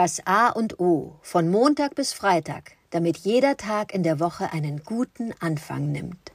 [0.00, 4.84] Das A und O von Montag bis Freitag, damit jeder Tag in der Woche einen
[4.84, 6.30] guten Anfang nimmt.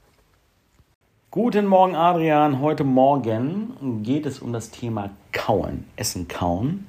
[1.32, 2.60] Guten Morgen, Adrian.
[2.60, 6.88] Heute Morgen geht es um das Thema Kauen, Essen, Kauen.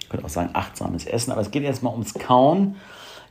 [0.00, 2.74] Ich könnte auch sagen achtsames Essen, aber es geht jetzt mal ums Kauen.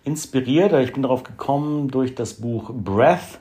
[0.05, 3.39] Inspiriert, ich bin darauf gekommen durch das Buch Breath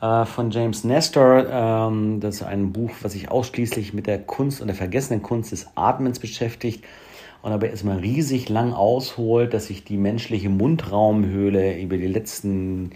[0.00, 1.46] äh, von James Nestor.
[1.48, 5.52] Ähm, das ist ein Buch, was sich ausschließlich mit der Kunst und der vergessenen Kunst
[5.52, 6.82] des Atmens beschäftigt
[7.42, 12.90] und dabei erstmal riesig lang ausholt, dass sich die menschliche Mundraumhöhle über die letzten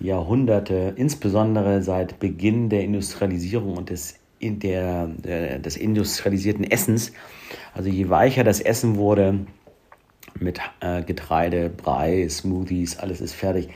[0.00, 7.12] Jahrhunderte, insbesondere seit Beginn der Industrialisierung und des, in der, der, des industrialisierten Essens,
[7.74, 9.40] also je weicher das Essen wurde,
[10.38, 13.70] mit äh, Getreide, Brei, Smoothies, alles ist fertig,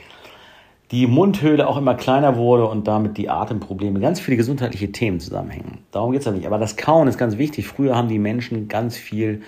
[0.91, 5.79] die Mundhöhle auch immer kleiner wurde und damit die Atemprobleme, ganz viele gesundheitliche Themen zusammenhängen.
[5.91, 6.45] Darum geht es ja nicht.
[6.45, 7.67] Aber das Kauen ist ganz wichtig.
[7.67, 9.41] Früher haben die Menschen ganz viel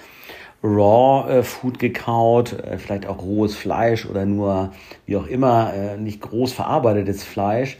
[0.63, 4.71] Raw äh, Food gekaut, äh, vielleicht auch rohes Fleisch oder nur,
[5.05, 7.77] wie auch immer, äh, nicht groß verarbeitetes Fleisch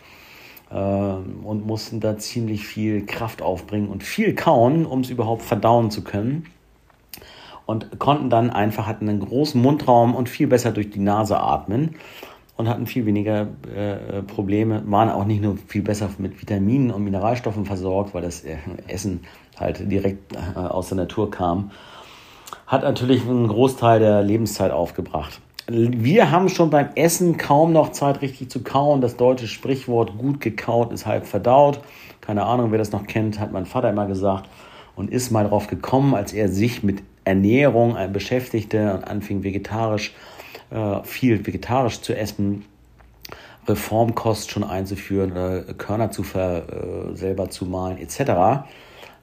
[0.69, 5.91] äh, und mussten da ziemlich viel Kraft aufbringen und viel kauen, um es überhaupt verdauen
[5.91, 6.45] zu können.
[7.65, 11.95] Und konnten dann einfach, hatten einen großen Mundraum und viel besser durch die Nase atmen
[12.57, 17.03] und hatten viel weniger äh, Probleme, waren auch nicht nur viel besser mit Vitaminen und
[17.03, 18.43] Mineralstoffen versorgt, weil das
[18.87, 19.21] Essen
[19.59, 21.71] halt direkt äh, aus der Natur kam
[22.67, 25.39] hat natürlich einen Großteil der Lebenszeit aufgebracht.
[25.67, 29.01] Wir haben schon beim Essen kaum noch Zeit, richtig zu kauen.
[29.01, 31.79] Das deutsche Sprichwort gut gekaut ist halb verdaut.
[32.21, 34.47] Keine Ahnung, wer das noch kennt, hat mein Vater immer gesagt
[34.95, 40.13] und ist mal drauf gekommen, als er sich mit Ernährung beschäftigte und anfing vegetarisch,
[40.69, 42.65] äh, viel vegetarisch zu essen,
[43.67, 46.67] Reformkost schon einzuführen oder Körner zu ver,
[47.11, 48.65] äh, selber zu malen etc.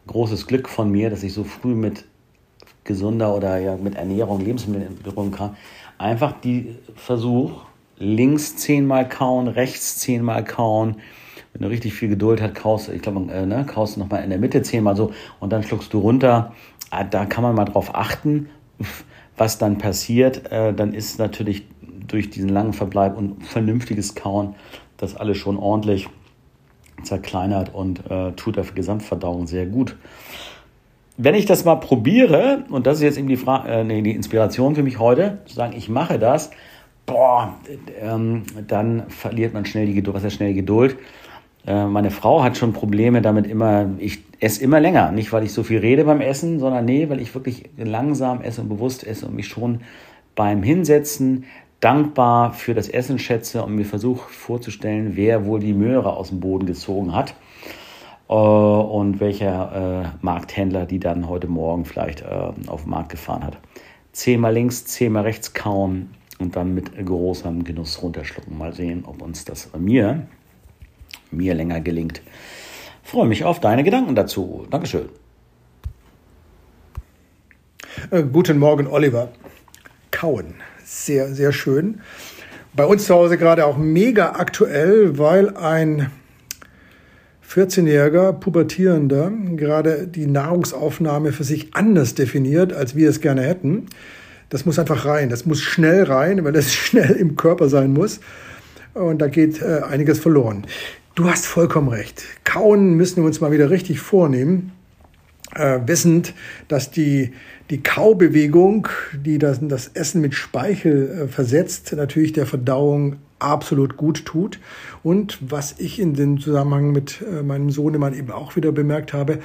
[0.08, 2.04] Großes Glück von mir, dass ich so früh mit
[2.84, 5.56] gesunder oder ja mit Ernährung, Lebensmitteln in Berührung kam,
[5.98, 7.62] einfach die Versuch,
[7.98, 10.96] links zehnmal kauen, rechts zehnmal kauen.
[11.52, 14.38] Wenn du richtig viel Geduld hast, kaust, ich glaube, äh, ne, kaust nochmal in der
[14.38, 16.52] Mitte zehnmal so und dann schluckst du runter.
[16.90, 18.48] Ah, da kann man mal drauf achten,
[19.36, 20.50] was dann passiert.
[20.50, 21.66] Äh, dann ist natürlich
[22.08, 24.54] durch diesen langen Verbleib und vernünftiges Kauen
[24.96, 26.08] das alles schon ordentlich
[27.02, 29.96] zerkleinert und äh, tut der Gesamtverdauung sehr gut
[31.16, 34.12] wenn ich das mal probiere, und das ist jetzt eben die, Frage, äh, nee, die
[34.12, 36.50] Inspiration für mich heute, zu sagen, ich mache das,
[37.06, 37.54] boah,
[38.00, 40.96] ähm, dann verliert man schnell die Geduld, was schnell die Geduld.
[41.66, 45.12] Äh, meine Frau hat schon Probleme damit immer, ich esse immer länger.
[45.12, 48.62] Nicht, weil ich so viel rede beim Essen, sondern nee, weil ich wirklich langsam esse
[48.62, 49.80] und bewusst esse und mich schon
[50.34, 51.44] beim Hinsetzen
[51.80, 56.40] dankbar für das Essen schätze und mir versuche vorzustellen, wer wohl die Möhre aus dem
[56.40, 57.34] Boden gezogen hat
[58.32, 63.58] und welcher äh, Markthändler die dann heute Morgen vielleicht äh, auf den Markt gefahren hat.
[64.12, 68.56] Zehnmal links, zehnmal rechts kauen und dann mit großem Genuss runterschlucken.
[68.56, 70.26] Mal sehen, ob uns das bei mir,
[71.30, 72.22] mir länger gelingt.
[73.02, 74.66] freue mich auf deine Gedanken dazu.
[74.70, 75.08] Dankeschön.
[78.10, 79.28] Äh, guten Morgen, Oliver.
[80.10, 80.54] Kauen.
[80.84, 82.00] Sehr, sehr schön.
[82.74, 86.10] Bei uns zu Hause gerade auch mega aktuell, weil ein
[87.52, 93.86] 14-jähriger Pubertierender gerade die Nahrungsaufnahme für sich anders definiert, als wir es gerne hätten.
[94.48, 98.20] Das muss einfach rein, das muss schnell rein, weil das schnell im Körper sein muss.
[98.94, 100.66] Und da geht äh, einiges verloren.
[101.14, 102.22] Du hast vollkommen recht.
[102.44, 104.72] Kauen müssen wir uns mal wieder richtig vornehmen,
[105.54, 106.32] äh, wissend,
[106.68, 107.32] dass die,
[107.68, 114.24] die Kaubewegung, die das, das Essen mit Speichel äh, versetzt, natürlich der Verdauung absolut gut
[114.24, 114.58] tut.
[115.02, 119.40] Und was ich in dem Zusammenhang mit äh, meinem Sohnemann eben auch wieder bemerkt habe,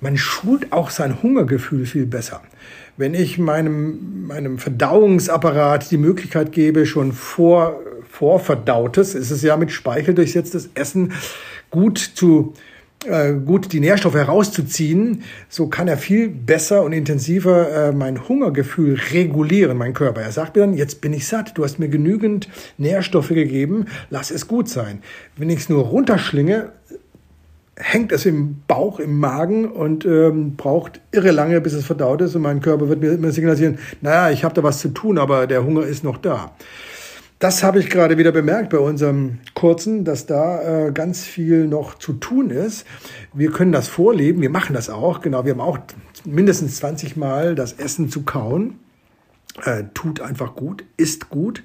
[0.00, 2.42] man schult auch sein Hungergefühl viel besser.
[2.96, 7.80] Wenn ich meinem, meinem Verdauungsapparat die Möglichkeit gebe, schon vor,
[8.10, 11.12] vorverdautes, ist es ja mit Speichel durchsetztes Essen
[11.70, 12.54] gut zu
[13.06, 18.98] äh, gut die Nährstoffe herauszuziehen, so kann er viel besser und intensiver äh, mein Hungergefühl
[19.12, 20.22] regulieren, mein Körper.
[20.22, 22.48] Er sagt mir dann, jetzt bin ich satt, du hast mir genügend
[22.78, 25.02] Nährstoffe gegeben, lass es gut sein.
[25.36, 26.72] Wenn ich es nur runterschlinge,
[27.76, 32.34] hängt es im Bauch, im Magen und ähm, braucht irre lange, bis es verdaut ist
[32.34, 35.64] und mein Körper wird mir signalisieren, naja, ich habe da was zu tun, aber der
[35.64, 36.52] Hunger ist noch da.
[37.38, 41.98] Das habe ich gerade wieder bemerkt bei unserem kurzen, dass da äh, ganz viel noch
[41.98, 42.86] zu tun ist.
[43.34, 45.20] Wir können das vorleben, wir machen das auch.
[45.20, 45.78] Genau, wir haben auch
[46.24, 48.78] mindestens 20 Mal das Essen zu kauen.
[49.64, 51.62] äh, tut einfach gut, ist gut.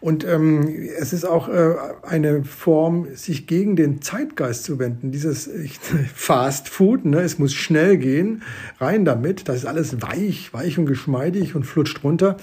[0.00, 0.68] Und ähm,
[0.98, 5.10] es ist auch äh, eine Form, sich gegen den Zeitgeist zu wenden.
[5.12, 5.48] Dieses
[6.14, 8.42] Fast Food, ne, es muss schnell gehen,
[8.78, 9.48] rein damit.
[9.48, 12.36] Das ist alles weich, weich und geschmeidig und flutscht runter.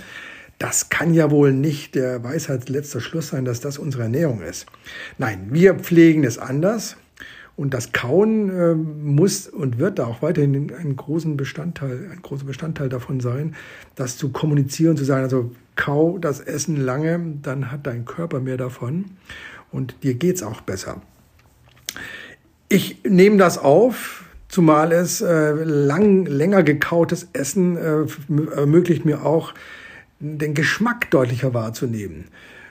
[0.59, 4.65] Das kann ja wohl nicht der Weisheit letzter Schluss sein, dass das unsere Ernährung ist.
[5.17, 6.97] Nein, wir pflegen es anders.
[7.55, 12.45] Und das Kauen äh, muss und wird da auch weiterhin ein großen Bestandteil, ein großer
[12.45, 13.55] Bestandteil davon sein,
[13.95, 18.57] das zu kommunizieren, zu sagen, also kau das Essen lange, dann hat dein Körper mehr
[18.57, 19.05] davon
[19.71, 21.01] und dir geht's auch besser.
[22.69, 28.05] Ich nehme das auf, zumal es äh, lang, länger gekautes Essen äh,
[28.55, 29.53] ermöglicht mir auch,
[30.23, 32.25] den Geschmack deutlicher wahrzunehmen.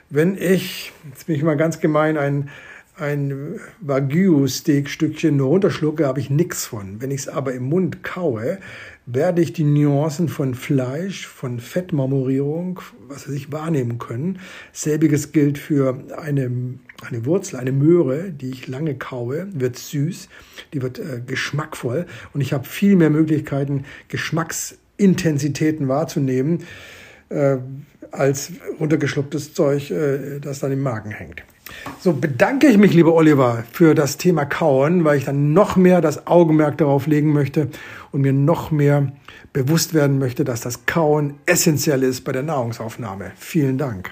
[0.09, 2.49] Wenn ich, jetzt bin ich mal ganz gemein, ein
[2.95, 7.01] ein Wagyu-Steak-Stückchen nur runterschlucke, habe ich nichts von.
[7.01, 8.59] Wenn ich es aber im Mund kaue,
[9.05, 14.39] werde ich die Nuancen von Fleisch, von Fettmarmorierung, was weiß ich, wahrnehmen können.
[14.71, 16.51] Selbiges gilt für eine,
[17.01, 20.29] eine Wurzel, eine Möhre, die ich lange kaue, wird süß,
[20.73, 26.59] die wird äh, geschmackvoll und ich habe viel mehr Möglichkeiten, Geschmacksintensitäten wahrzunehmen,
[27.33, 27.57] äh,
[28.11, 31.43] als runtergeschlucktes Zeug, äh, das dann im Magen hängt.
[31.99, 36.01] So bedanke ich mich, lieber Oliver, für das Thema Kauen, weil ich dann noch mehr
[36.01, 37.69] das Augenmerk darauf legen möchte
[38.11, 39.11] und mir noch mehr
[39.53, 43.31] bewusst werden möchte, dass das Kauen essentiell ist bei der Nahrungsaufnahme.
[43.35, 44.11] Vielen Dank.